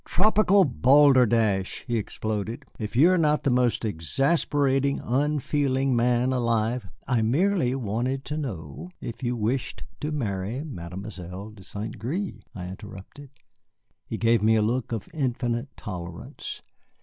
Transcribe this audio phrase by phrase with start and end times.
[0.03, 2.65] "Tropical balderdash," he exploded.
[2.79, 8.89] "If you are not the most exasperating, unfeeling man alive" "I merely wanted to know
[8.99, 11.99] if you wished to marry Mademoiselle de St.
[11.99, 13.29] Gré," I interrupted.
[14.07, 16.63] He gave me a look of infinite tolerance.